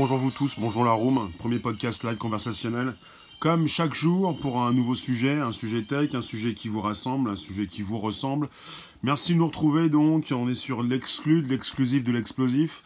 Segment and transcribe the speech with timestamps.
[0.00, 2.94] bonjour vous tous, bonjour la room, premier podcast live conversationnel.
[3.38, 7.28] Comme chaque jour pour un nouveau sujet, un sujet tech, un sujet qui vous rassemble,
[7.28, 8.48] un sujet qui vous ressemble.
[9.02, 12.82] Merci de nous retrouver donc, on est sur l'exclu, de l'exclusif, de l'explosif.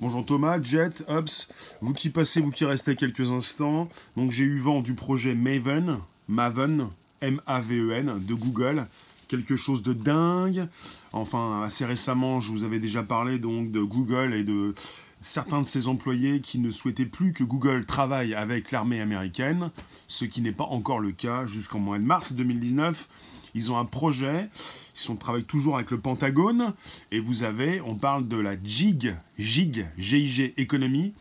[0.00, 1.48] Bonjour Thomas, Jet, Hubs,
[1.80, 3.88] vous qui passez, vous qui restez quelques instants.
[4.16, 6.90] Donc j'ai eu vent du projet Maven, Maven,
[7.22, 8.86] M-A-V-E-N, de Google.
[9.32, 10.68] Quelque chose de dingue.
[11.14, 14.74] Enfin, assez récemment, je vous avais déjà parlé donc de Google et de
[15.22, 19.70] certains de ses employés qui ne souhaitaient plus que Google travaille avec l'armée américaine,
[20.06, 23.08] ce qui n'est pas encore le cas jusqu'en mois de mars 2019.
[23.54, 24.50] Ils ont un projet,
[24.94, 26.74] ils sont, travaillent toujours avec le Pentagone,
[27.10, 31.14] et vous avez, on parle de la GIG, GIG, GIG Economy.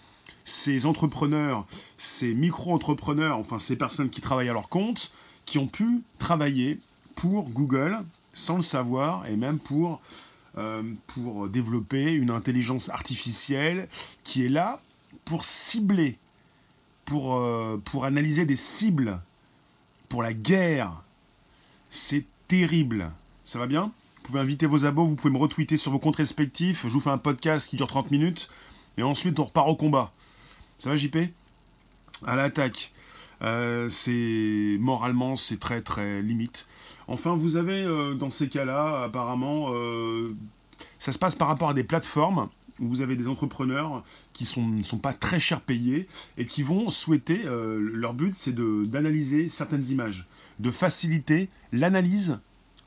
[0.43, 5.13] Ces entrepreneurs, ces micro-entrepreneurs, enfin ces personnes qui travaillent à leur compte,
[5.45, 6.81] qui ont pu travailler
[7.15, 7.99] pour Google
[8.33, 10.01] sans le savoir, et même pour
[10.57, 13.87] euh, pour développer une intelligence artificielle
[14.25, 14.81] qui est là
[15.23, 16.17] pour cibler,
[17.05, 19.19] pour, euh, pour analyser des cibles,
[20.09, 20.91] pour la guerre.
[21.89, 23.11] C'est terrible.
[23.45, 23.93] Ça va bien?
[24.15, 26.83] Vous pouvez inviter vos abos, vous pouvez me retweeter sur vos comptes respectifs.
[26.83, 28.49] Je vous fais un podcast qui dure 30 minutes.
[28.97, 30.11] Et ensuite, on repart au combat.
[30.77, 31.17] Ça va, JP
[32.27, 32.91] À l'attaque.
[33.41, 36.67] Euh, c'est moralement, c'est très très limite.
[37.11, 40.33] Enfin, vous avez euh, dans ces cas-là, apparemment, euh,
[40.97, 42.47] ça se passe par rapport à des plateformes
[42.79, 46.89] où vous avez des entrepreneurs qui ne sont, pas très cher payés et qui vont
[46.89, 50.25] souhaiter, leur but c'est d'analyser certaines images,
[50.59, 52.39] de faciliter l'analyse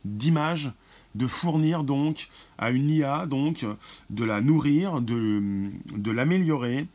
[0.04, 0.72] d'images,
[1.14, 3.64] de fournir donc à une IA, donc
[4.10, 6.88] de la nourrir, de l'améliorer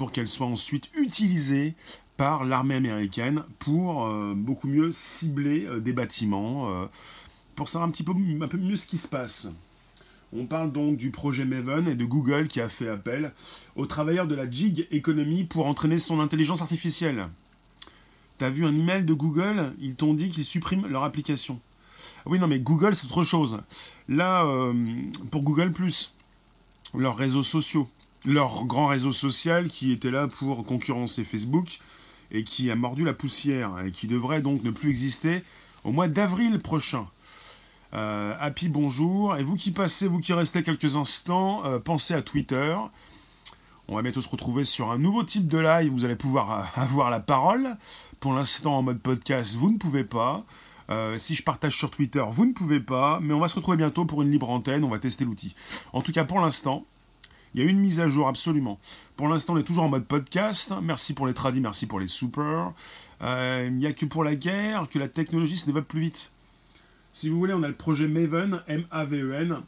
[0.00, 1.74] pour qu'elle soit ensuite utilisée
[2.20, 6.84] par l'armée américaine pour euh, beaucoup mieux cibler euh, des bâtiments, euh,
[7.56, 9.48] pour savoir un petit peu, un peu mieux ce qui se passe.
[10.36, 13.32] On parle donc du projet Maven et de Google qui a fait appel
[13.74, 17.26] aux travailleurs de la gig economy pour entraîner son intelligence artificielle.
[18.36, 19.72] T'as vu un email de Google?
[19.80, 21.58] Ils t'ont dit qu'ils suppriment leur application.
[22.26, 23.60] Oui, non, mais Google, c'est autre chose.
[24.10, 24.44] Là,
[25.30, 25.72] pour Google,
[26.92, 27.88] leurs réseaux sociaux,
[28.26, 31.80] leur grand réseau social qui était là pour concurrencer Facebook,
[32.30, 35.42] et qui a mordu la poussière et qui devrait donc ne plus exister
[35.84, 37.06] au mois d'avril prochain.
[37.92, 39.36] Euh, happy bonjour.
[39.36, 42.76] Et vous qui passez, vous qui restez quelques instants, euh, pensez à Twitter.
[43.88, 45.90] On va bientôt se retrouver sur un nouveau type de live.
[45.90, 47.76] Vous allez pouvoir euh, avoir la parole.
[48.20, 50.44] Pour l'instant, en mode podcast, vous ne pouvez pas.
[51.16, 53.18] si je partage sur Twitter, vous ne pouvez pas.
[53.22, 54.84] Mais on va se retrouver bientôt pour une libre antenne.
[54.84, 55.54] On va tester l'outil.
[55.92, 56.84] En tout cas, pour l'instant,
[57.54, 58.78] il y a une mise à jour, absolument.
[59.16, 60.72] Pour l'instant, on est toujours en mode podcast.
[60.82, 62.72] Merci pour les tradis, merci pour les super.
[63.22, 66.30] Euh, il n'y a que pour la guerre que la technologie se développe plus vite.
[67.12, 69.58] Si vous voulez, on a le projet Maven, M-A-V-E-N.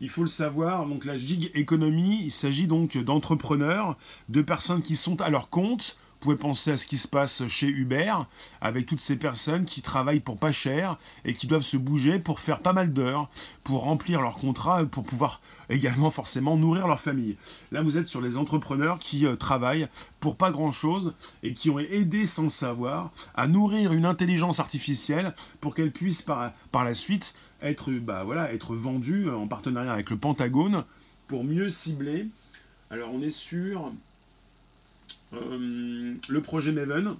[0.00, 3.96] Il faut le savoir, donc la gig economy, il s'agit donc d'entrepreneurs,
[4.28, 7.66] de personnes qui sont à leur compte, pouvez penser à ce qui se passe chez
[7.66, 8.14] Uber,
[8.60, 12.40] avec toutes ces personnes qui travaillent pour pas cher et qui doivent se bouger pour
[12.40, 13.28] faire pas mal d'heures,
[13.64, 17.36] pour remplir leur contrat, pour pouvoir également forcément nourrir leur famille.
[17.72, 19.88] Là, vous êtes sur les entrepreneurs qui euh, travaillent
[20.18, 25.32] pour pas grand-chose et qui ont aidé sans le savoir à nourrir une intelligence artificielle
[25.60, 30.84] pour qu'elle puisse par, la suite être, bah, être vendue en partenariat avec le Pentagone
[31.28, 32.26] pour mieux cibler.
[32.90, 33.92] Alors, on est sur
[35.32, 37.14] le projet Maven,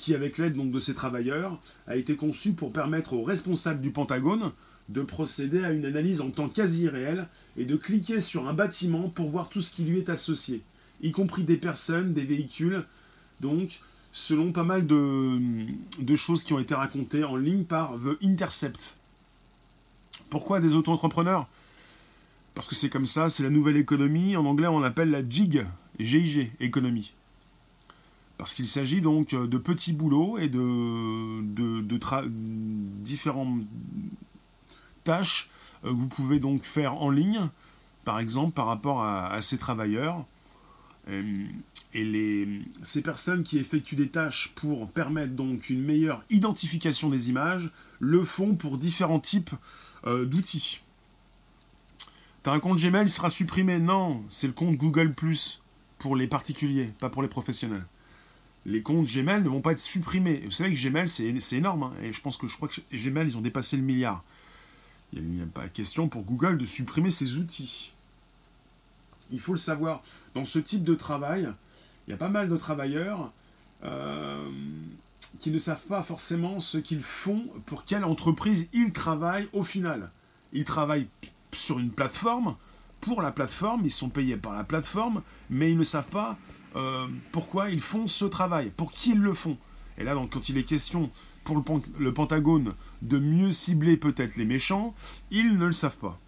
[0.00, 3.90] qui avec l'aide donc de ces travailleurs a été conçu pour permettre aux responsables du
[3.90, 4.52] Pentagone
[4.88, 9.08] de procéder à une analyse en temps quasi réel et de cliquer sur un bâtiment
[9.08, 10.62] pour voir tout ce qui lui est associé,
[11.02, 12.82] y compris des personnes, des véhicules,
[13.40, 13.80] donc
[14.12, 18.96] selon pas mal de, choses qui ont été racontées en ligne par The Intercept.
[20.28, 21.46] Pourquoi des auto-entrepreneurs?
[22.54, 25.64] Parce que c'est comme ça, c'est la nouvelle économie, en anglais on l'appelle la GIG,
[26.00, 27.12] GIG, économie.
[28.40, 31.82] Parce qu'il s'agit donc de petits boulots et de,
[33.04, 33.60] différentes
[35.04, 35.50] tâches
[35.84, 37.48] euh, que vous pouvez donc faire en ligne,
[38.06, 40.24] par exemple par rapport à, ces travailleurs.
[41.10, 41.44] Euh,
[41.92, 47.28] et les, ces personnes qui effectuent des tâches pour permettre donc une meilleure identification des
[47.28, 49.50] images le font pour différents types
[50.06, 50.80] euh, d'outils.
[52.42, 55.12] T'as un compte Gmail, il sera supprimé Non, c'est le compte Google⁇
[55.98, 57.84] pour les particuliers, pas pour les professionnels
[58.66, 60.42] les comptes Gmail ne vont pas être supprimés.
[60.44, 61.84] Vous savez que Gmail, c'est énorme.
[61.84, 64.22] Hein, et je pense que je crois que Gmail, ils ont dépassé le milliard.
[65.12, 67.92] Il n'y a, pas question pour Google de supprimer ces outils.
[69.32, 70.02] Il faut le savoir.
[70.34, 71.48] Dans ce type de travail,
[72.06, 73.32] il y a pas mal de travailleurs
[73.84, 74.48] euh,
[75.40, 80.10] qui ne savent pas forcément ce qu'ils font, pour quelle entreprise ils travaillent au final.
[80.52, 81.08] Ils travaillent
[81.52, 82.56] sur une plateforme
[83.00, 86.36] pour la plateforme, ils sont payés par la plateforme, mais ils ne savent pas
[86.76, 89.56] euh, pourquoi ils font ce travail, pour qui ils le font.
[89.98, 91.10] Et là, donc, quand il est question
[91.44, 91.62] pour
[91.98, 94.94] le, Pentagone de mieux cibler peut-être les méchants,
[95.30, 96.18] ils ne le savent pas.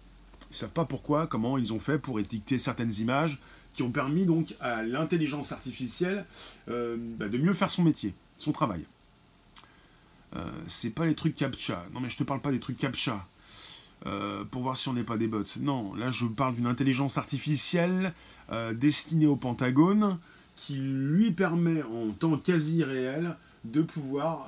[0.49, 3.39] Ils ne savent pas pourquoi, comment ils ont fait pour étiqueter certaines images
[3.73, 6.25] qui ont permis donc à l'intelligence artificielle
[6.69, 8.85] euh, bah, de mieux faire son métier, son travail.
[10.35, 11.85] Euh, c'est pas les trucs CAPTCHA.
[11.93, 13.25] Non mais je te parle pas des trucs CAPTCHA.
[14.05, 15.43] Euh, pour voir si on n'est pas des bots.
[15.59, 18.13] Non, là je parle d'une intelligence artificielle
[18.73, 20.19] destinée au Pentagone
[20.55, 24.47] qui lui permet en temps quasi réel de pouvoir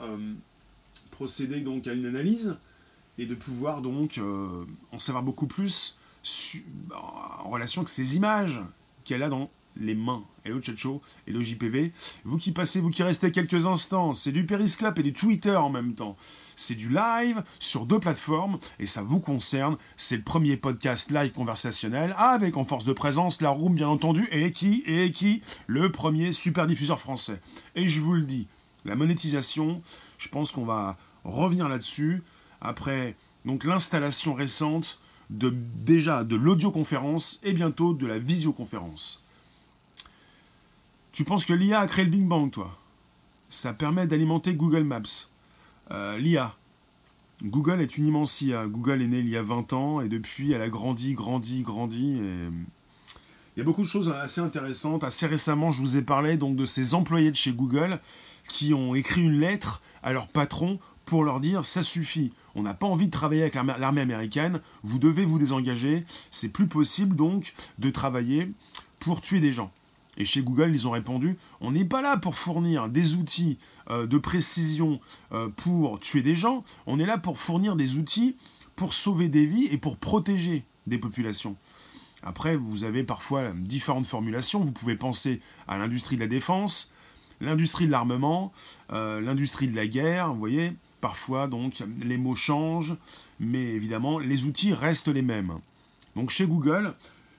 [1.12, 2.56] procéder donc à une analyse
[3.18, 4.20] et de pouvoir donc
[4.92, 5.98] en savoir beaucoup plus
[6.94, 8.60] en relation avec ces images
[9.06, 10.24] qu'elle a dans les mains.
[10.44, 11.92] Hello Chacho, le JPV.
[12.24, 15.70] Vous qui passez, vous qui restez quelques instants, c'est du Periscope et du Twitter en
[15.70, 16.16] même temps.
[16.56, 19.78] C'est du live sur deux plateformes et ça vous concerne.
[19.98, 24.28] C'est le premier podcast live conversationnel avec en force de présence la room bien entendu
[24.32, 25.42] et qui et qui?
[25.68, 27.42] Le premier super diffuseur français.
[27.76, 28.48] Et je vous le dis,
[28.86, 29.82] la monétisation,
[30.18, 32.24] je pense qu'on va revenir là-dessus
[32.62, 33.16] après
[33.64, 35.00] l'installation récente
[35.30, 39.24] de, déjà de l'audioconférence et bientôt de la visioconférence.
[41.12, 42.78] Tu penses que l'IA a créé le Big Bang, toi?
[43.50, 45.28] Ça permet d'alimenter Google Maps.
[45.92, 46.54] Euh, L'IA.
[47.44, 48.66] Google est une immense IA.
[48.68, 52.18] Google est né il y a 20 ans et depuis, elle a grandi, grandi, grandi.
[52.18, 52.48] Et...
[53.56, 55.04] Il y a beaucoup de choses assez intéressantes.
[55.04, 58.00] Assez récemment, je vous ai parlé donc de ces employés de chez Google
[58.48, 62.32] qui ont écrit une lettre à leur patron pour leur dire ça suffit.
[62.56, 66.68] On n'a pas envie de travailler avec l'armée américaine, vous devez vous désengager, c'est plus
[66.68, 68.50] possible donc de travailler
[69.00, 69.72] pour tuer des gens.
[70.18, 73.58] Et chez Google, ils ont répondu, on n'est pas là pour fournir des outils
[73.90, 75.00] euh, de précision
[75.34, 78.36] euh, pour tuer des gens, on est là pour fournir des outils
[78.76, 81.56] pour sauver des vies et pour protéger des populations.
[82.24, 84.60] Après, vous avez parfois différentes formulations.
[84.60, 86.92] Vous pouvez penser à l'industrie de la défense,
[87.40, 88.52] l'industrie de l'armement,
[88.92, 90.34] euh, l'industrie de la guerre.
[90.34, 92.96] Vous voyez, parfois, donc, les mots changent,
[93.40, 95.54] mais évidemment, les outils restent les mêmes.
[96.16, 96.94] Donc, chez Google,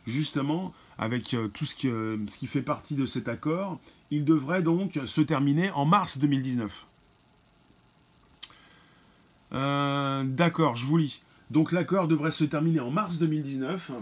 [0.06, 3.78] justement, avec euh, tout ce qui, euh, ce qui fait partie de cet accord,
[4.10, 6.86] il devrait donc se terminer en mars 2019.
[9.52, 11.20] Euh, d'accord, je vous lis.
[11.50, 13.92] Donc l'accord devrait se terminer en mars 2019.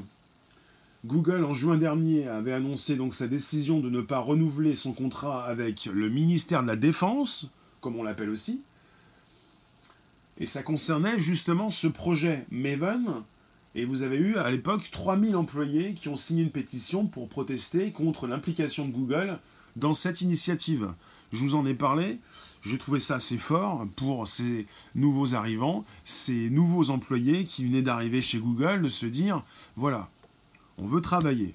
[1.05, 5.85] Google, en juin dernier, avait annoncé sa décision de ne pas renouveler son contrat avec
[5.85, 7.50] le ministère de la Défense,
[7.82, 8.62] comme on l'appelle aussi.
[10.38, 13.23] Et ça concernait justement ce projet Maven,
[13.75, 17.91] et vous avez eu à l'époque 3000 employés qui ont signé une pétition pour protester
[17.91, 19.38] contre l'implication de Google
[19.76, 20.93] dans cette initiative.
[21.32, 22.19] Je vous en ai parlé,
[22.65, 28.23] j'ai trouvé ça assez fort pour ces nouveaux arrivants, ces nouveaux employés qui venaient d'arriver
[28.23, 29.43] chez Google, de se dire,
[29.76, 30.09] voilà,
[30.79, 31.55] on veut travailler.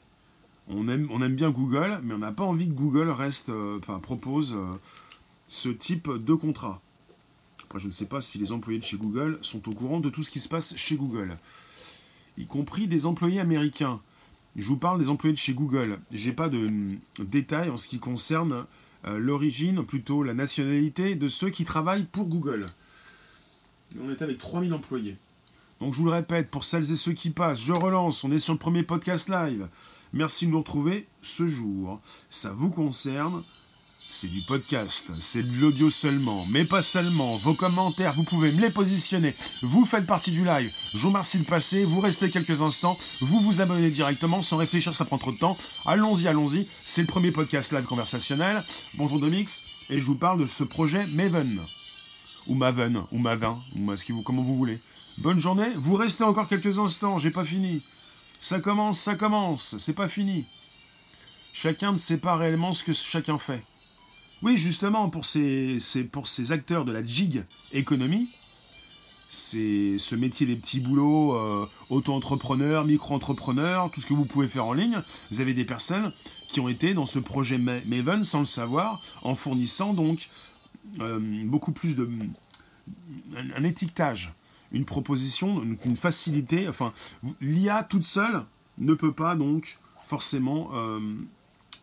[0.68, 3.80] On aime, on aime bien Google, mais on n'a pas envie que Google reste, euh,
[3.80, 4.66] enfin, propose euh,
[5.48, 6.80] ce type de contrat.
[7.64, 10.10] Après, je ne sais pas si les employés de chez Google sont au courant de
[10.10, 11.38] tout ce qui se passe chez Google
[12.40, 14.00] y compris des employés américains.
[14.56, 16.00] Je vous parle des employés de chez Google.
[16.12, 16.70] J'ai pas de
[17.20, 18.66] détails en ce qui concerne
[19.06, 22.66] euh, l'origine, plutôt la nationalité de ceux qui travaillent pour Google.
[24.02, 25.18] On est avec 3000 employés.
[25.80, 28.40] Donc je vous le répète, pour celles et ceux qui passent, je relance, on est
[28.40, 29.68] sur le premier podcast live.
[30.12, 32.02] Merci de nous retrouver ce jour.
[32.30, 33.44] Ça vous concerne,
[34.12, 37.38] c'est du podcast, c'est de l'audio seulement, mais pas seulement.
[37.38, 39.36] Vos commentaires, vous pouvez me les positionner.
[39.62, 40.74] Vous faites partie du live.
[40.94, 41.86] Je vous remercie de passer.
[41.86, 42.98] Vous restez quelques instants.
[43.22, 45.58] Vous vous abonnez directement sans réfléchir, ça prend trop de temps.
[45.86, 46.68] Allons-y, allons-y.
[46.84, 48.66] C'est le premier podcast live conversationnel.
[48.96, 49.62] Bonjour Domix.
[49.92, 51.62] Et je vous parle de ce projet Maven.
[52.48, 54.80] Ou Maven, ou Mavin, ou ce vous, comment vous voulez.
[55.20, 55.72] Bonne journée.
[55.76, 57.20] Vous restez encore quelques instants.
[57.20, 57.84] J'ai pas fini.
[58.40, 59.78] Ça commence, ça commence.
[59.78, 60.46] C'est pas fini.
[61.54, 63.62] Chacun ne sait pas réellement ce que chacun fait.
[64.42, 65.80] Oui, justement, pour ces,
[66.12, 67.44] pour ces acteurs de la gig
[67.74, 68.30] économie,
[69.30, 74.66] c'est ce métier des petits boulots, euh, auto-entrepreneurs, micro-entrepreneurs, tout ce que vous pouvez faire
[74.66, 75.02] en ligne.
[75.30, 76.14] Vous avez des personnes
[76.50, 80.30] qui ont été dans ce projet Maven sans le savoir, en fournissant donc
[81.02, 82.10] euh, beaucoup plus de
[83.64, 84.32] étiquetage,
[84.72, 86.68] une proposition, une, facilité.
[86.68, 86.94] Enfin,
[87.42, 88.46] l'IA toute seule
[88.78, 91.00] ne peut pas donc forcément euh,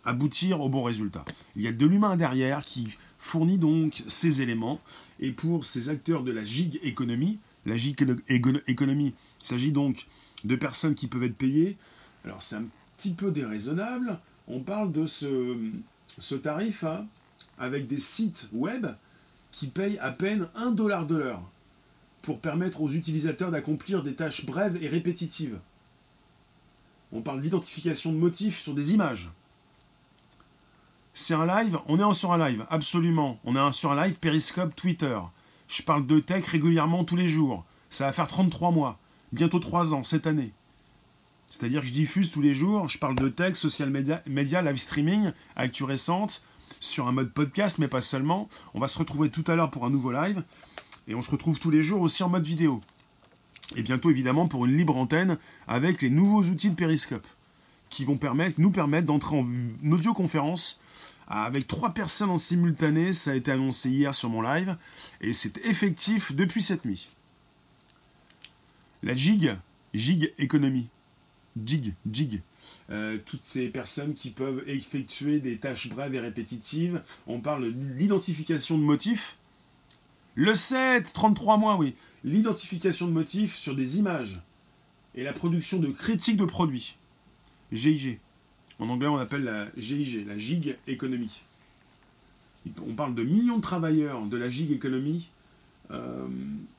[0.07, 1.25] aboutir au bon résultat.
[1.57, 4.81] Il y a de l'humain derrière qui fournit donc ces éléments.
[5.21, 7.97] Et pour ces acteurs de la gig économie, la gig
[8.29, 10.07] économie, il s'agit donc
[10.45, 11.77] de personnes qui peuvent être payées.
[12.25, 12.65] Alors c'est un
[12.97, 14.19] petit peu déraisonnable.
[14.49, 17.05] On parle de ce, tarif hein,
[17.59, 18.87] avec des sites web
[19.51, 21.43] qui payent à peine 1 dollar de l'heure
[22.23, 25.59] pour permettre aux utilisateurs d'accomplir des tâches brèves et répétitives.
[27.13, 29.31] On parle d'identification de motifs sur des images.
[31.19, 33.39] C'est un live, on est sur un live, absolument.
[33.47, 35.19] On est sur un live Periscope Twitter.
[35.67, 37.65] Je parle de tech régulièrement tous les jours.
[37.89, 38.99] Ça va faire 33 mois,
[39.33, 40.51] bientôt 3 ans cette année.
[41.49, 43.89] C'est-à-dire que je diffuse tous les jours, je parle de tech, social
[44.27, 46.43] media, live streaming, actu récente,
[46.81, 48.47] sur un mode podcast, mais pas seulement.
[48.75, 50.43] On va se retrouver tout à l'heure pour un nouveau live.
[51.09, 52.83] Et on se retrouve tous les jours aussi en mode vidéo.
[53.75, 57.27] Et bientôt évidemment pour une libre antenne avec les nouveaux outils de Periscope
[57.89, 58.19] qui vont
[58.59, 59.47] nous permettre d'entrer en
[59.91, 60.79] audioconférence
[61.29, 63.13] avec trois personnes en simultané.
[63.13, 64.77] Ça a été annoncé hier sur mon live
[65.21, 67.09] et c'est effectif depuis cette nuit.
[69.03, 69.57] La gig,
[69.95, 70.89] gig économie.
[71.65, 72.41] Jig, jig.
[72.91, 77.03] Euh, toutes ces personnes qui peuvent effectuer des tâches brèves et répétitives.
[77.27, 79.37] On parle d'identification de motifs.
[80.35, 81.95] Le 7, 33 mois, oui.
[82.23, 84.39] L'identification de motifs sur des images
[85.15, 86.97] et la production de critiques de produits.
[87.73, 88.19] GIG.
[88.79, 91.31] En anglais, on appelle la GIG, la gig economy.
[92.87, 95.29] On parle de millions de travailleurs de la gig economy
[95.91, 96.27] euh,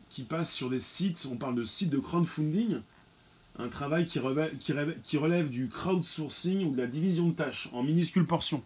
[0.10, 1.28] qui passent sur des sites.
[1.32, 2.80] On parle de sites de crowdfunding
[3.60, 8.64] un travail qui relève, du crowdsourcing ou de la division de tâches en minuscules portions.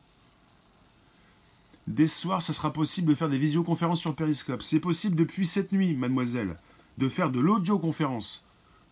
[1.88, 4.62] Dès ce soir, ce sera possible de faire des visioconférences sur Periscope.
[4.62, 6.58] C'est possible depuis cette nuit, mademoiselle,
[6.98, 8.46] de faire de l'audioconférence,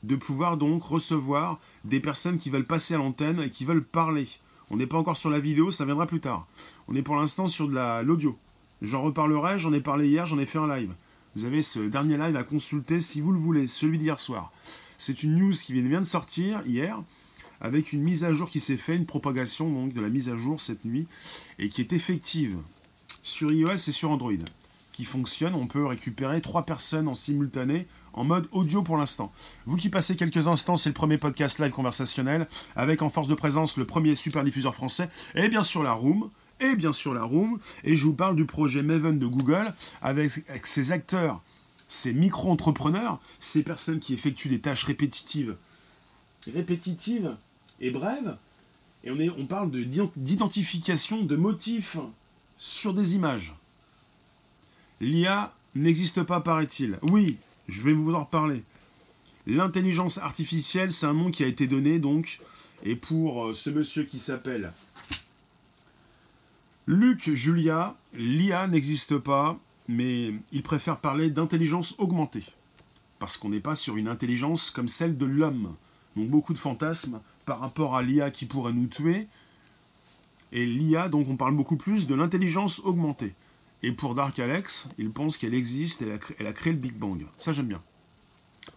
[0.04, 4.28] de pouvoir donc recevoir des personnes qui veulent passer à l'antenne et qui veulent parler.
[4.72, 6.48] On n'est pas encore sur la vidéo, ça viendra plus tard.
[6.88, 8.38] On est pour l'instant sur de l'audio.
[8.82, 10.94] J'en reparlerai, j'en ai parlé hier, j'en ai fait un live.
[11.36, 14.52] Vous avez ce dernier live à consulter si vous le voulez, celui d'hier soir.
[14.98, 17.00] C'est une news qui vient de sortir hier,
[17.62, 20.38] avec une mise à jour qui s'est faite, une propagation donc de la mise à
[20.38, 21.08] jour cette nuit,
[21.58, 22.58] et qui est effective
[23.24, 24.32] sur iOS et sur Android,
[24.92, 25.56] qui fonctionne.
[25.56, 27.86] On peut récupérer trois personnes en simultané
[28.20, 29.32] en mode audio pour l'instant.
[29.66, 33.34] Vous qui passez quelques instants, c'est le premier podcast live conversationnel, avec en force de
[33.34, 37.24] présence le premier super diffuseur français, et bien sûr la Room, et bien sûr la
[37.24, 40.32] Room, et je vous parle du projet Maven de Google, avec
[40.68, 41.42] ses acteurs
[41.88, 45.56] ces micro-entrepreneurs, ces personnes qui effectuent des tâches répétitives,
[46.54, 47.36] répétitives
[47.80, 48.36] et brèves,
[49.06, 51.96] et on, parle d'identification de, motifs
[52.58, 53.56] sur des images.
[55.00, 57.00] L'IA n'existe pas, paraît-il.
[57.02, 57.38] Oui,
[57.70, 58.64] je vais vous en reparler.
[59.48, 62.40] L'intelligence artificielle, c'est un nom qui a été donné, donc,
[62.84, 64.72] et pour euh, ce monsieur qui s'appelle
[66.88, 69.58] Luc Julia, l'IA n'existe pas,
[69.88, 72.44] mais il préfère parler d'intelligence augmentée,
[73.20, 75.76] parce qu'on n'est pas sur une intelligence comme celle de l'homme.
[76.16, 79.28] Donc beaucoup de fantasmes par rapport à l'IA qui pourrait nous tuer,
[80.52, 83.34] et l'IA, donc on parle beaucoup plus de l'intelligence augmentée.
[83.82, 87.26] Et pour Dark Alex, il pense qu'elle existe, elle a, a créé le Big Bang.
[87.38, 87.82] Ça j'aime bien.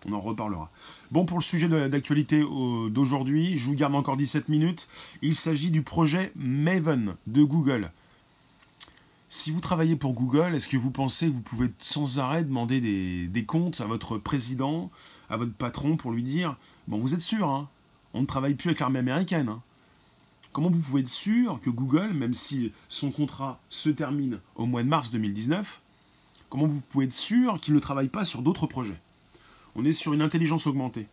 [0.06, 0.71] On en reparlera.
[1.11, 4.88] Bon, pour le sujet d'actualité euh, d'aujourd'hui, je vous garde encore 17 minutes.
[5.21, 7.90] Il s'agit du projet Maven de Google.
[9.28, 12.80] Si vous travaillez pour Google, est-ce que vous pensez que vous pouvez sans arrêt demander
[12.80, 14.90] des, comptes à votre président,
[15.30, 16.56] à votre patron pour lui dire
[16.88, 17.68] Bon, vous êtes sûr, hein,
[18.12, 19.49] on ne travaille plus avec l'armée américaine.
[19.49, 19.62] Hein.
[20.52, 24.82] Comment vous pouvez être sûr que Google, même si son contrat se termine au mois
[24.82, 25.80] de mars 2019,
[26.50, 28.99] comment vous pouvez être sûr qu'il ne travaille pas sur d'autres projets?
[29.75, 31.06] On est sur une intelligence augmentée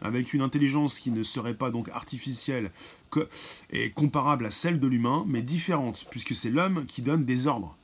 [0.00, 2.70] avec une intelligence qui ne serait pas donc artificielle
[3.70, 7.76] et comparable à celle de l'humain, mais différente, puisque c'est l'homme qui donne des ordres.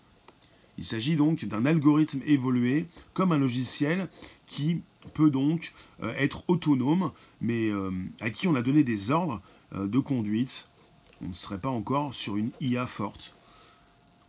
[0.78, 4.08] Il s'agit donc d'un algorithme évolué comme un logiciel
[4.46, 4.80] qui
[5.14, 7.90] peut donc euh, être autonome, mais euh,
[8.20, 9.40] à qui on a donné des ordres
[9.74, 10.66] euh, de conduite.
[11.24, 13.32] On ne serait pas encore sur une IA forte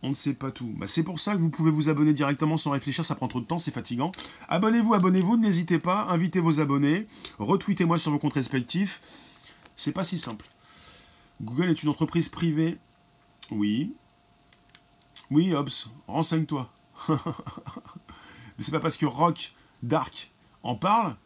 [0.04, 0.70] on ne sait pas tout.
[0.76, 3.40] Bah, c'est pour ça que vous pouvez vous abonner directement sans réfléchir, ça prend trop
[3.40, 4.12] de temps, c'est fatigant.
[4.48, 7.06] Abonnez-vous, abonnez-vous, n'hésitez pas, invitez vos abonnés,
[7.38, 9.00] retweetez-moi sur vos comptes respectifs.
[9.76, 10.44] C'est pas si simple.
[11.40, 12.76] Google est une entreprise privée.
[13.50, 13.94] Oui.
[15.30, 16.70] Oui, Hobbs, renseigne-toi.
[17.08, 17.16] Mais
[18.58, 20.30] c'est pas parce que Rock Dark
[20.62, 21.16] en parle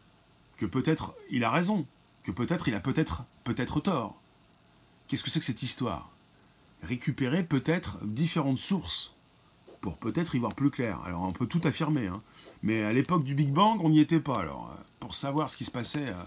[0.57, 1.85] que peut-être il a raison,
[2.23, 4.19] que peut-être il a peut-être peut-être tort.
[5.09, 6.07] Qu'est-ce que c'est que cette histoire?
[6.83, 9.11] Récupérer peut-être différentes sources
[9.81, 10.99] pour peut-être y voir plus clair.
[11.03, 12.21] Alors on peut tout affirmer, hein.
[12.61, 14.39] mais à l'époque du Big Bang, on n'y était pas.
[14.39, 16.23] Alors euh, pour savoir ce qui se passait, euh,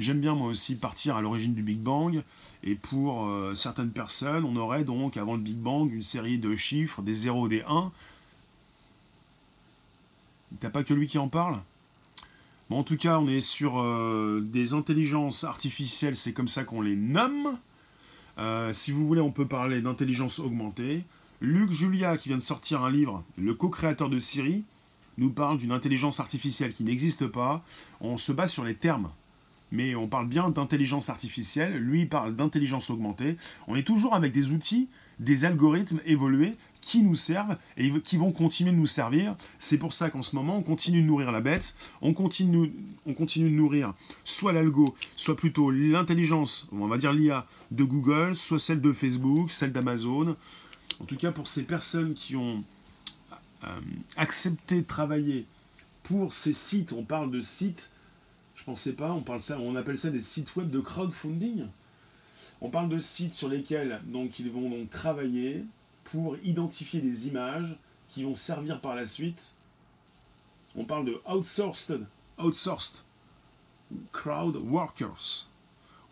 [0.00, 2.24] j'aime bien moi aussi partir à l'origine du Big Bang.
[2.64, 6.56] Et pour euh, certaines personnes, on aurait donc avant le Big Bang une série de
[6.56, 7.92] chiffres, des 0, des 1.
[10.58, 11.54] T'as pas que lui qui en parle?
[12.70, 13.84] En tout cas, on est sur
[14.40, 17.56] des intelligences artificielles, c'est comme ça qu'on les nomme.
[18.38, 21.02] Euh, si vous voulez, on peut parler d'intelligence augmentée.
[21.40, 24.64] Luc Julia, qui vient de sortir un livre, le co-créateur de Siri,
[25.18, 27.64] nous parle d'une intelligence artificielle qui n'existe pas.
[28.00, 29.10] On se base sur les termes.
[29.72, 33.36] mais on parle bien d'intelligence artificielle, lui parle d'intelligence augmentée.
[33.66, 36.54] On est toujours avec des outils, des algorithmes évolués
[36.84, 39.34] qui nous servent et qui vont continuer de nous servir.
[39.58, 42.72] C'est pour ça qu'en ce moment, on continue de nourrir la bête, on continue,
[43.06, 48.34] on continue de nourrir soit l'algo, soit plutôt l'intelligence, on va dire l'IA de Google,
[48.34, 50.36] soit celle de Facebook, celle d'Amazon.
[51.00, 52.62] En tout cas, pour ces personnes qui ont
[53.64, 53.68] euh,
[54.16, 55.46] accepté de travailler
[56.02, 57.88] pour ces sites, on parle de sites,
[58.56, 61.64] je pensais pas, on, parle ça, on appelle ça des sites web de crowdfunding.
[62.60, 65.64] On parle de sites sur lesquels donc, ils vont donc travailler
[66.04, 67.76] pour identifier des images
[68.10, 69.52] qui vont servir par la suite.
[70.76, 72.00] On parle de outsourced,
[72.38, 73.02] outsourced
[74.12, 75.46] crowd workers.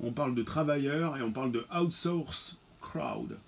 [0.00, 3.38] On parle de travailleurs et on parle de outsourced crowd.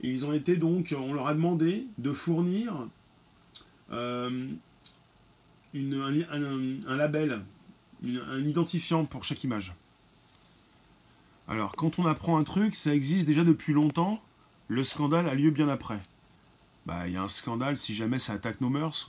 [0.00, 2.86] ils ont été donc, on leur a demandé de fournir
[3.92, 4.48] euh,
[5.74, 7.40] un, label,
[8.04, 9.72] un identifiant pour chaque image.
[11.48, 14.22] Alors, quand on apprend un truc, ça existe déjà depuis longtemps,
[14.72, 15.98] le scandale a lieu bien après.
[16.86, 19.06] Bah, il y a un scandale si jamais ça attaque nos mœurs.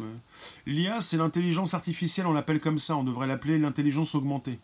[0.66, 4.60] L'IA, c'est l'intelligence artificielle, on l'appelle comme ça, on devrait l'appeler l'intelligence augmentée.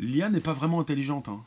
[0.00, 1.28] L'IA n'est pas vraiment intelligente.
[1.28, 1.40] Hein.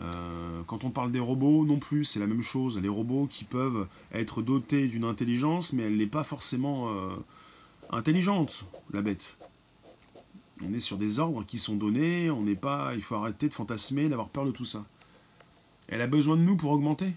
[0.00, 2.78] Euh, quand on parle des robots, non plus, c'est la même chose.
[2.78, 7.10] Les robots qui peuvent être dotés d'une intelligence, mais elle n'est pas forcément euh,
[7.90, 9.36] intelligente, la bête.
[10.64, 12.94] On est sur des ordres qui sont donnés, on n'est pas.
[12.94, 14.84] Il faut arrêter de fantasmer, d'avoir peur de tout ça.
[15.88, 17.12] Elle a besoin de nous pour augmenter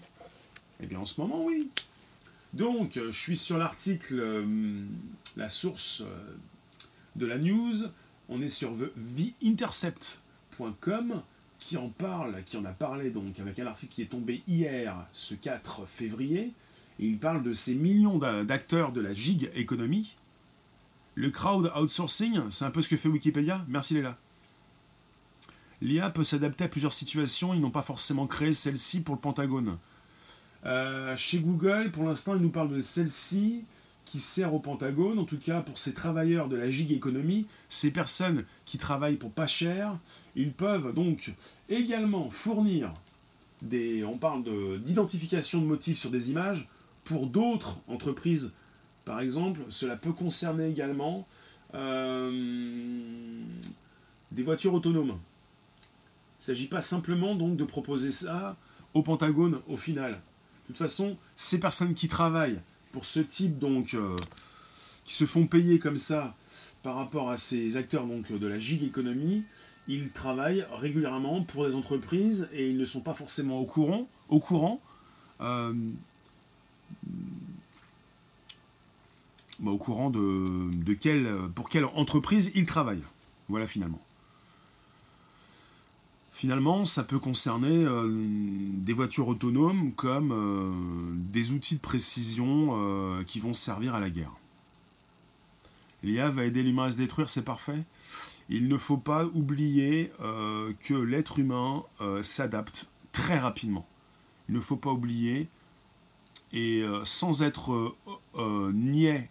[0.82, 1.70] Eh bien, en ce moment, oui.
[2.52, 4.44] Donc, euh, je suis sur l'article, euh,
[5.36, 6.34] la source euh,
[7.16, 7.74] de la news.
[8.28, 8.72] On est sur
[9.40, 11.20] theintercept.com
[11.60, 14.94] qui en parle, qui en a parlé donc avec un article qui est tombé hier,
[15.12, 16.52] ce 4 février.
[16.98, 20.14] Et il parle de ces millions d'acteurs de la gig économie.
[21.14, 23.64] Le crowd outsourcing, c'est un peu ce que fait Wikipédia.
[23.68, 24.16] Merci Léla.
[25.82, 29.76] L'IA peut s'adapter à plusieurs situations, ils n'ont pas forcément créé celle-ci pour le Pentagone.
[30.64, 33.64] Euh, chez Google, pour l'instant, ils nous parlent de celle-ci
[34.06, 37.90] qui sert au Pentagone, en tout cas pour ces travailleurs de la gig économie, ces
[37.90, 39.96] personnes qui travaillent pour pas cher,
[40.36, 41.32] ils peuvent donc
[41.68, 42.94] également fournir
[43.62, 44.44] des, on parle
[44.80, 46.68] d'identification de, motifs sur des images
[47.04, 48.52] pour d'autres entreprises.
[49.04, 51.26] Par exemple, cela peut concerner également
[51.74, 53.40] euh,
[54.32, 55.16] des voitures autonomes.
[56.38, 58.56] Il ne s'agit pas simplement donc de proposer ça
[58.94, 60.12] au Pentagone au final.
[60.12, 62.60] De toute façon, ces personnes qui travaillent
[62.92, 64.16] pour ce type donc euh,
[65.04, 66.34] qui se font payer comme ça
[66.82, 69.44] par rapport à ces acteurs donc de la gig économie,
[69.88, 74.80] ils travaillent régulièrement pour des entreprises et ils ne sont pas forcément au courant,
[75.40, 75.72] euh,
[79.58, 83.04] bah, de, de quelle, pour quelle entreprise ils travaillent.
[83.48, 84.00] Voilà finalement.
[86.36, 90.70] Finalement, ça peut concerner euh, des voitures autonomes comme euh,
[91.32, 94.34] des outils de précision euh, qui vont servir à la guerre.
[96.02, 97.82] L'IA va aider l'humain à se détruire, c'est parfait.
[98.50, 100.12] Il ne faut pas oublier
[100.82, 101.82] que l'être humain
[102.22, 103.86] s'adapte très rapidement.
[104.48, 105.48] Il ne faut pas oublier,
[106.52, 107.96] et sans être
[108.72, 109.28] niais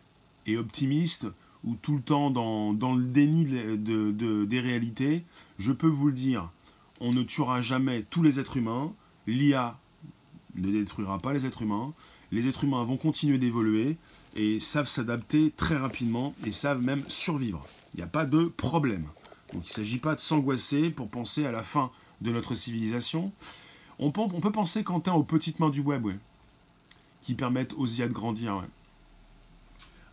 [0.48, 1.28] et optimiste,
[1.64, 5.24] ou tout le temps dans, le déni des réalités,
[5.60, 6.50] je peux vous le dire,
[7.00, 8.92] on ne tuera jamais tous les êtres humains,
[9.28, 9.78] l'IA
[10.56, 11.94] ne détruira pas les êtres humains,
[12.32, 13.98] les êtres humains vont continuer d'évoluer
[14.36, 17.66] et savent s'adapter très rapidement et savent même survivre.
[17.94, 19.06] Il n'y a pas de problème.
[19.54, 23.32] Donc il ne s'agit pas de s'angoisser pour penser à la fin de notre civilisation.
[24.00, 26.08] On peut, penser, Quentin, aux petites mains du web,
[27.22, 28.62] qui permettent aux IA de grandir.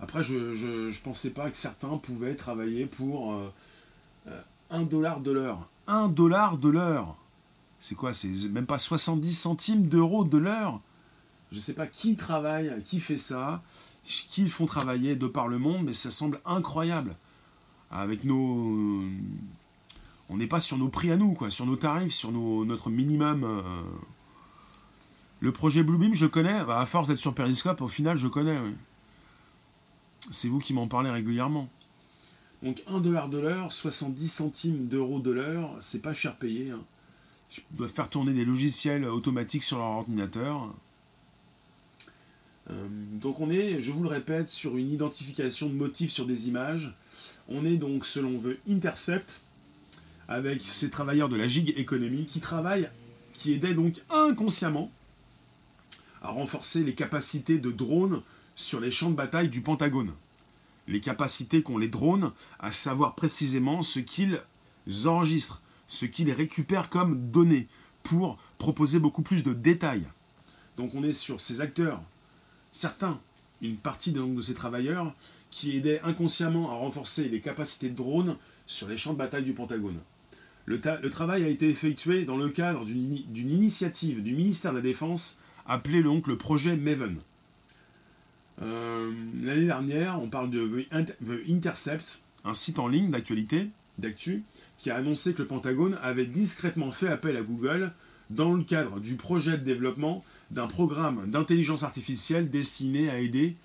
[0.01, 3.53] Après, je ne pensais pas que certains pouvaient travailler pour euh,
[4.29, 4.40] euh,
[4.71, 5.66] un dollar de l'heure.
[5.87, 7.16] 1 dollar de l'heure.
[7.81, 10.81] C'est quoi C'est même pas 70 centimes d'euros de l'heure?
[11.51, 13.61] Je ne sais pas qui travaille, qui fait ça,
[14.05, 17.14] qui font travailler de par le monde, mais ça semble incroyable.
[17.90, 19.03] Avec nos.
[20.31, 23.45] On n'est pas sur nos prix à nous, quoi, sur nos tarifs, sur notre minimum.
[23.45, 23.62] Euh.
[25.40, 28.59] Le projet Bluebeam, je connais, bah, à force d'être sur Periscope, au final, je connais.
[30.31, 31.68] C'est vous qui m'en parlez régulièrement.
[32.62, 36.70] Donc 1 dollar de l'heure, 70 centimes d'euros de l'heure, c'est pas cher payé.
[36.70, 36.81] Hein.
[37.51, 40.72] Je dois faire tourner des logiciels automatiques sur leur ordinateur.
[42.70, 42.87] Euh,
[43.20, 46.94] donc on est, je vous le répète, sur une identification de motifs sur des images.
[47.48, 49.40] On est donc, selon veut, Intercept,
[50.29, 52.88] avec ces travailleurs de la gig économie qui travaillent,
[53.35, 54.90] qui aidaient donc inconsciemment
[56.22, 58.22] à renforcer les capacités de drones
[58.55, 60.12] sur les champs de bataille du Pentagone.
[60.88, 64.40] Les capacités qu'ont les drones à savoir précisément ce qu'ils
[65.05, 67.68] enregistrent, ce qu'ils récupèrent comme données
[68.03, 70.07] pour proposer beaucoup plus de détails.
[70.77, 72.01] Donc on est sur ces acteurs,
[72.73, 73.18] certains,
[73.61, 75.12] une partie de ces travailleurs,
[75.51, 79.53] qui aidaient inconsciemment à renforcer les capacités de drones sur les champs de bataille du
[79.53, 80.01] Pentagone.
[80.64, 85.38] Le, travail a été effectué dans le cadre d'une initiative du ministère de la Défense
[85.66, 87.18] appelée donc le projet Maven.
[88.62, 89.11] Euh,
[89.42, 94.42] l'année dernière, on parle de The Intercept, un site en ligne d'actualité, d'actu,
[94.79, 97.92] qui a annoncé que le Pentagone avait discrètement fait appel à Google
[98.31, 103.57] dans le cadre du projet de développement d'un programme d'intelligence artificielle destiné à aider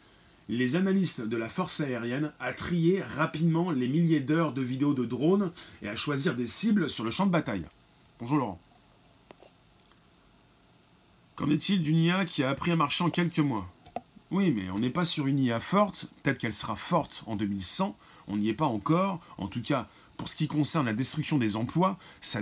[0.50, 5.06] les analystes de la force aérienne à trier rapidement les milliers d'heures de vidéos de
[5.06, 7.66] drones et à choisir des cibles sur le champ de bataille.
[8.20, 8.60] Bonjour Laurent.
[11.36, 13.70] Qu'en est-il d'une IA qui a appris à marcher en quelques mois?
[14.32, 17.96] Oui, mais on n'est pas sur une IA forte, peut-être qu'elle sera forte en 2100,
[18.28, 19.88] on n'y est pas encore, en tout cas
[20.18, 22.42] pour ce qui concerne la destruction des emplois, ça,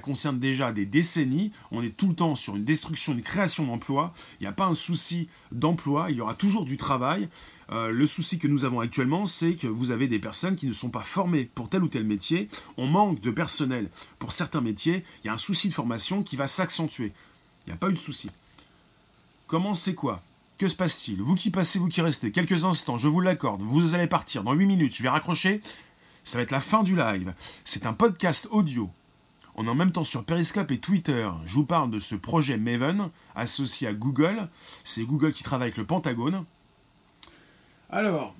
[0.00, 1.52] concerne déjà des décennies.
[1.70, 4.12] On est tout le temps sur une destruction, une création d'emplois.
[4.40, 7.28] Il n'y a pas un souci d'emploi, il y aura toujours du travail.
[7.70, 10.72] Euh, le souci que nous avons actuellement, c'est que vous avez des personnes qui ne
[10.72, 12.48] sont pas formées pour tel ou tel métier.
[12.76, 15.04] On manque de personnel pour certains métiers.
[15.22, 17.12] Il y a un souci de formation qui va s'accentuer.
[17.66, 18.30] Il n'y a pas eu de souci.
[19.46, 20.22] Comment c'est quoi?
[20.62, 21.20] Que se passe-t-il?
[21.20, 24.52] Vous qui passez, vous qui restez, quelques instants, je vous l'accorde, vous allez partir dans
[24.52, 25.60] 8 minutes, je vais raccrocher,
[26.22, 27.34] ça va être la fin du live.
[27.64, 28.88] C'est un podcast audio.
[29.56, 31.28] On est en même temps sur Periscope et Twitter.
[31.46, 34.46] Je vous parle de ce projet Maven associé à Google.
[34.84, 36.44] C'est Google qui travaille avec le Pentagone.
[37.90, 38.32] Alors,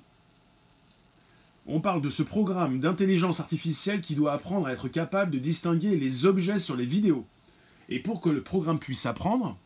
[1.67, 5.97] on parle de ce programme d'intelligence artificielle qui doit apprendre à être capable de distinguer
[5.97, 7.25] les objets sur les vidéos.
[7.89, 9.57] Et pour que le programme puisse apprendre,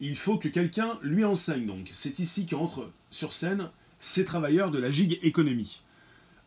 [0.00, 1.66] il faut que quelqu'un lui enseigne.
[1.66, 5.80] Donc, c'est ici qu'entrent sur scène ces travailleurs de la gig économie.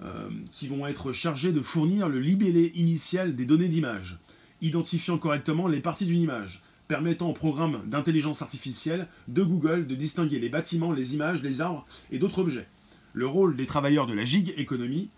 [0.02, 4.18] Euh, qui vont être chargés de fournir le libellé initial des données d'image,
[4.62, 10.40] identifiant correctement les parties d'une image, permettant au programme d'intelligence artificielle de Google de distinguer
[10.40, 12.66] les bâtiments, les images, les arbres et d'autres objets.
[13.12, 15.10] Le rôle des travailleurs de la gig économie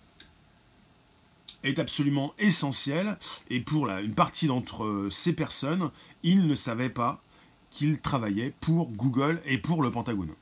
[1.64, 3.20] est absolument essentiel
[3.52, 5.92] et pour une partie d'entre ces personnes,
[6.24, 7.22] ils ne savaient pas
[7.72, 10.34] qu'ils travaillaient pour Google et pour le Pentagone.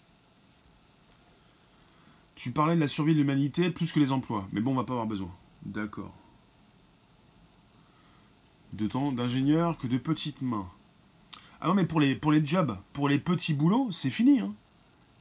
[2.35, 4.47] Tu parlais de la survie de l'humanité plus que les emplois.
[4.51, 5.29] Mais bon, on va pas avoir besoin.
[5.65, 6.13] D'accord.
[8.73, 10.67] De temps d'ingénieur que de petites mains.
[11.61, 14.39] Ah non, mais pour les, pour les jobs, pour les petits boulots, c'est fini.
[14.39, 14.53] Hein.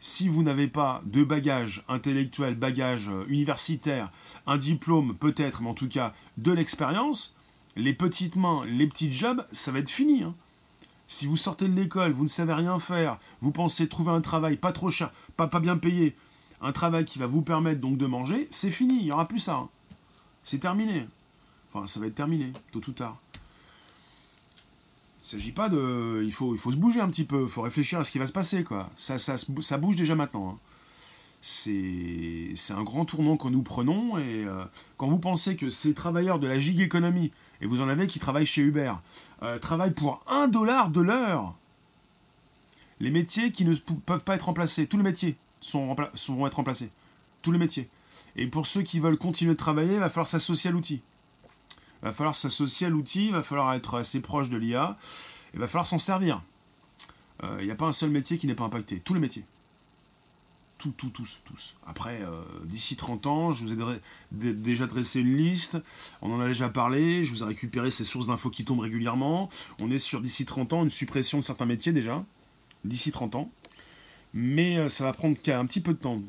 [0.01, 4.13] Si vous n'avez pas de bagages intellectuels, bagages euh, universitaires,
[4.47, 7.35] un diplôme peut-être, mais en tout cas de l'expérience,
[7.75, 10.23] les petites mains, les petits jobs, ça va être fini.
[10.23, 10.35] Hein.
[11.11, 14.59] Si vous sortez de l'école, vous ne savez rien faire, vous pensez trouver un travail
[14.59, 16.15] pas trop cher, pas, pas bien payé,
[16.61, 19.39] un travail qui va vous permettre donc de manger, c'est fini, il n'y aura plus
[19.39, 19.55] ça.
[19.55, 19.69] Hein.
[20.45, 21.07] C'est terminé.
[21.73, 23.17] Enfin, ça va être terminé, tôt ou tard.
[23.35, 26.23] Il ne s'agit pas de...
[26.25, 28.19] Il faut, il faut se bouger un petit peu, il faut réfléchir à ce qui
[28.19, 28.91] va se passer, quoi.
[28.99, 30.51] Ça, ça, ça bouge déjà maintenant.
[30.51, 30.59] Hein.
[31.41, 34.65] C'est un grand tournant que nous prenons, et euh,
[34.99, 38.19] quand vous pensez que ces travailleurs de la gig économie, et vous en avez qui
[38.19, 38.93] travaillent chez Uber,
[39.43, 41.55] euh, travaillent pour un dollar de l'heure,
[43.01, 46.91] les métiers qui ne peuvent pas être remplacés, tous les métiers, sont, vont être remplacés.
[47.43, 47.89] Tous les métiers.
[48.37, 51.01] Et pour ceux qui veulent continuer de travailler, il va falloir s'associer à l'outil.
[52.03, 54.97] Il va falloir s'associer à l'outil, il va falloir être assez proche de l'IA,
[55.55, 56.43] il va falloir s'en servir.
[57.43, 59.01] Il euh, n'y a pas un seul métier qui n'est pas impacté.
[59.05, 59.45] Tous les métiers.
[60.79, 61.75] Tous, tous, tous, tous.
[61.89, 65.77] Après, euh, d'ici 30 ans, je vous ai déjà dressé une liste,
[66.23, 69.51] on en a déjà parlé, je vous ai récupéré ces sources d'infos qui tombent régulièrement.
[69.81, 72.25] On est sur, d'ici 30 ans, une suppression de certains métiers déjà.
[72.85, 73.51] D'ici 30 ans
[74.35, 76.21] mais euh, ça va prendre un petit peu de temps.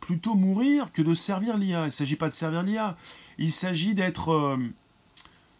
[0.00, 1.82] Plutôt mourir que de servir l'IA.
[1.82, 2.96] Il ne s'agit pas de servir l'IA.
[3.38, 4.30] Il s'agit d'être...
[4.30, 4.56] Euh,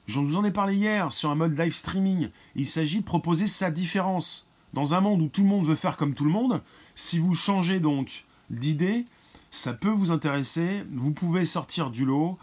[0.07, 2.31] je vous en ai parlé hier sur un mode live streaming.
[2.57, 4.47] Il s'agit de proposer sa différence.
[4.73, 6.63] Dans un monde où tout le monde veut faire comme tout le monde,
[6.95, 9.05] si vous changez donc d'idée,
[9.51, 10.85] ça peut vous intéresser.
[10.93, 12.39] Vous pouvez sortir du lot,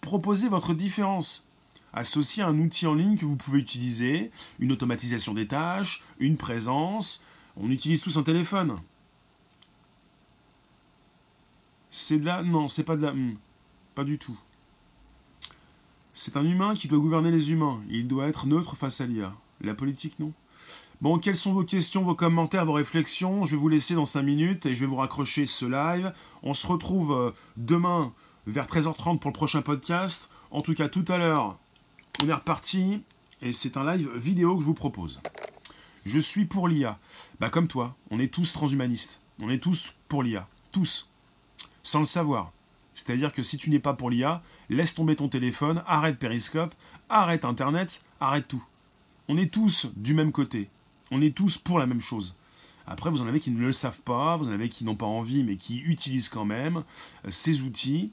[0.00, 1.46] proposer votre différence.
[1.94, 7.22] Associer un outil en ligne que vous pouvez utiliser, une automatisation des tâches, une présence,
[7.56, 8.76] on utilise tous un téléphone.
[11.90, 12.42] C'est de la...
[12.42, 13.12] Non, c'est pas de la...
[13.12, 13.36] Hmm.
[13.94, 14.38] Pas du tout.
[16.14, 17.80] C'est un humain qui doit gouverner les humains.
[17.90, 19.34] Il doit être neutre face à l'IA.
[19.60, 20.32] La politique, non.
[21.02, 23.44] Bon, quelles sont vos questions, vos commentaires, vos réflexions?
[23.44, 26.12] Je vais vous laisser dans 5 minutes et je vais vous raccrocher ce live.
[26.44, 28.12] On se retrouve euh, demain
[28.46, 30.28] vers 13h30 pour le prochain podcast.
[30.52, 31.58] En tout cas, tout à l'heure,
[32.22, 33.02] on est reparti
[33.40, 35.20] et c'est un live vidéo que je vous propose.
[36.04, 36.96] Je suis pour l'IA.
[37.40, 39.18] Bah comme toi, on est tous transhumanistes.
[39.40, 40.46] On est tous pour l'IA.
[40.70, 41.08] Tous.
[41.82, 42.52] sans le savoir.
[42.94, 46.76] C'est-à-dire que si tu n'es pas pour l'IA, laisse tomber ton téléphone, arrête Periscope,
[47.08, 48.62] arrête Internet, arrête tout.
[49.26, 50.70] On est tous du même côté.
[51.14, 52.34] On est tous pour la même chose.
[52.86, 55.06] Après, vous en avez qui ne le savent pas, vous en avez qui n'ont pas
[55.06, 56.78] envie, mais qui utilisent quand même
[57.26, 58.10] euh, ces outils.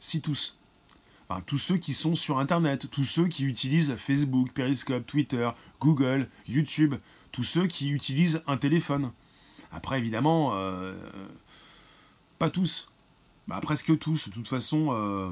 [0.00, 0.56] Si tous.
[1.46, 6.94] tous ceux qui sont sur Internet, tous ceux qui utilisent Facebook, Periscope, Twitter, Google, YouTube,
[7.32, 9.12] tous ceux qui utilisent un téléphone.
[9.70, 10.94] Après, évidemment, euh,
[12.38, 12.88] pas tous.
[13.46, 14.28] Bah, presque tous.
[14.28, 15.30] De toute façon, euh,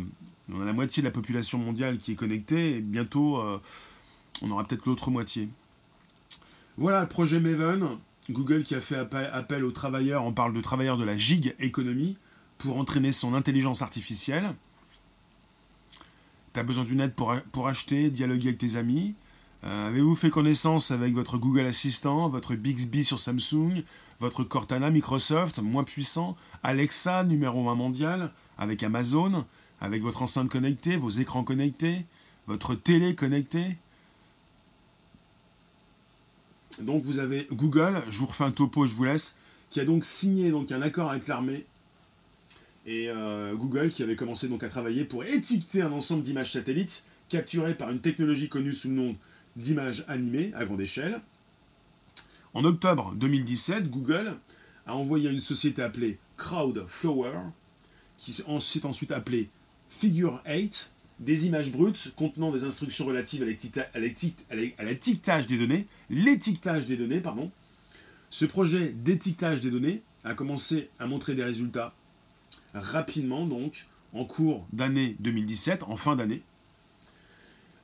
[0.53, 3.43] on a la moitié de la population mondiale qui est connectée, et bientôt,
[4.43, 5.49] on aura peut-être l'autre moitié.
[6.81, 7.87] Voilà le projet Maven.
[8.31, 12.16] Google qui a fait appel, aux travailleurs, on parle de travailleurs de la gig économie,
[12.57, 14.55] pour entraîner son intelligence artificielle.
[16.55, 19.12] Tu as besoin d'une aide pour, pour, acheter, dialoguer avec tes amis.
[19.64, 23.83] Euh, avez-vous fait connaissance avec votre Google Assistant, votre Bixby sur Samsung,
[24.19, 29.45] votre Cortana Microsoft, moins puissant, Alexa, numéro 1 mondial, avec Amazon,
[29.83, 32.07] avec votre enceinte connectée, vos écrans connectés,
[32.47, 33.77] votre télé connectée?
[36.79, 39.35] Donc vous avez Google, je vous refais un topo, je vous laisse,
[39.71, 41.65] qui a donc signé donc un accord avec l'armée
[42.87, 47.05] et euh, Google qui avait commencé donc à travailler pour étiqueter un ensemble d'images satellites
[47.29, 49.17] capturées par une technologie connue sous le nom
[49.57, 51.21] d'images animées à grande échelle.
[52.55, 54.35] En octobre 2017, Google
[54.87, 57.39] a envoyé une société appelée Crowdflower,
[58.19, 59.49] qui s'est ensuite appelée
[59.91, 64.01] Figure 8, des images brutes contenant des instructions relatives à
[64.85, 67.51] l'étiquetage des données, l'étiquetage des données, pardon.
[68.31, 71.93] Ce projet d'étiquetage des données a commencé à montrer des résultats
[72.75, 76.43] rapidement, donc, en cours d'année 2017, en fin d'année.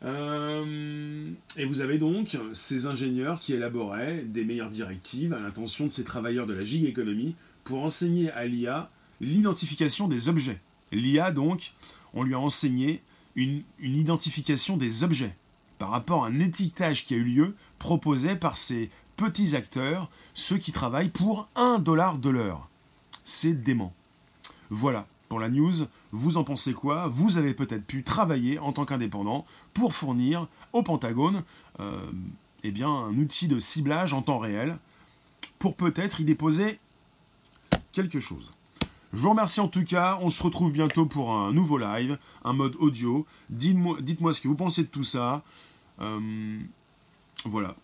[0.05, 5.91] Euh, et vous avez donc ces ingénieurs qui élaboraient des meilleures directives à l'intention de
[5.91, 10.59] ces travailleurs de la gig économie pour enseigner à l'IA l'identification des objets.
[10.93, 11.73] L'IA, donc,
[12.15, 13.01] on lui a enseigné
[13.37, 15.35] une, identification des objets
[15.79, 20.59] par rapport à un étiquetage qui a eu lieu proposé par ces petits acteurs, ceux
[20.59, 22.69] qui travaillent pour un dollar de l'heure.
[23.25, 23.93] C'est dément.
[24.71, 25.73] Voilà, pour la news,
[26.13, 27.09] vous en pensez quoi?
[27.09, 31.43] Vous avez peut-être pu travailler en tant qu'indépendant pour fournir au Pentagone
[31.81, 31.99] euh,
[32.65, 34.77] eh bien, un outil de ciblage en temps réel
[35.59, 36.79] pour peut-être y déposer
[37.93, 38.53] quelque chose.
[39.17, 40.19] Je vous remercie en tout cas.
[40.21, 43.25] On se retrouve bientôt pour un nouveau live, un mode audio.
[43.49, 45.43] Dites-moi ce que vous pensez de tout ça.
[46.03, 46.59] Euh,
[47.47, 47.75] voilà.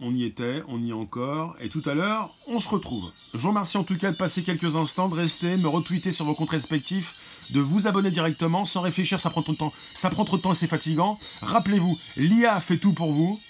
[0.00, 1.54] On y était, on y est encore.
[1.60, 3.12] Et tout à l'heure, on se retrouve.
[3.32, 6.24] Je vous remercie en tout cas de passer quelques instants, de rester, me retweeter sur
[6.24, 7.14] vos comptes respectifs,
[7.50, 9.20] de vous abonner directement sans réfléchir.
[9.20, 9.72] Ça prend trop de temps.
[9.94, 11.16] Ça prend trop de temps et c'est fatigant.
[11.42, 13.40] Rappelez-vous, l'IA fait tout pour vous.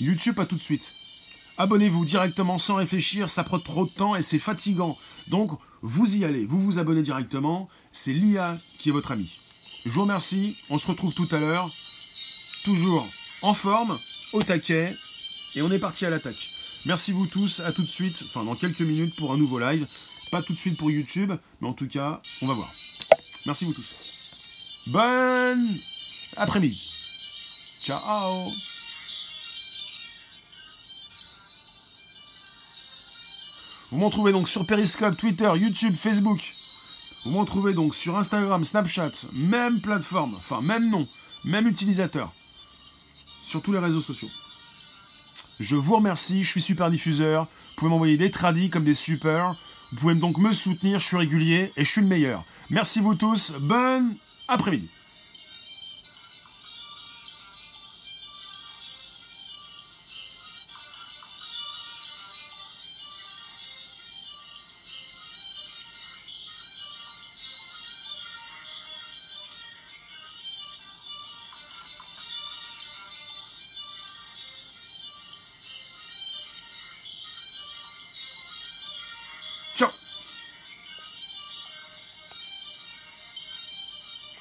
[0.00, 0.97] YouTube, pas tout de suite.
[1.58, 4.96] Abonnez-vous directement sans réfléchir, ça prend trop de temps et c'est fatigant.
[5.26, 5.50] Donc,
[5.82, 9.38] vous y allez, vous vous abonnez directement, c'est l'IA qui est votre ami.
[9.84, 11.68] Je vous remercie, on se retrouve tout à l'heure,
[12.64, 13.06] toujours
[13.42, 13.98] en forme,
[14.32, 14.94] au taquet,
[15.54, 16.48] et on est parti à l'attaque.
[16.86, 19.86] Merci vous tous, à tout de suite, enfin dans quelques minutes pour un nouveau live.
[20.30, 22.72] Pas tout de suite pour YouTube, mais en tout cas, on va voir.
[23.46, 23.94] Merci vous tous.
[24.86, 25.76] Bonne
[26.36, 26.88] après-midi.
[27.80, 28.52] Ciao
[33.90, 36.54] Vous m'en trouvez donc sur Periscope, Twitter, YouTube, Facebook.
[37.24, 41.06] Vous m'en trouvez donc sur Instagram, Snapchat, même plateforme, enfin même nom,
[41.44, 42.30] même utilisateur.
[43.42, 44.28] Sur tous les réseaux sociaux.
[45.58, 47.44] Je vous remercie, je suis super diffuseur.
[47.44, 49.56] Vous pouvez m'envoyer des tradis comme des super.
[49.90, 52.44] Vous pouvez donc me soutenir, je suis régulier et je suis le meilleur.
[52.68, 54.14] Merci vous tous, bonne
[54.48, 54.90] après-midi.